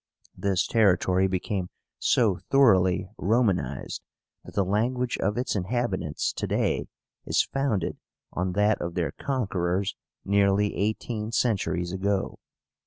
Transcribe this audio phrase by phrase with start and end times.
[0.35, 1.69] This territory became
[1.99, 4.01] so thoroughly Romanized
[4.43, 6.87] that the language of its inhabitants to day
[7.27, 7.97] is founded
[8.33, 9.95] on that of their conquerors
[10.25, 12.39] nearly eighteen centuries ago.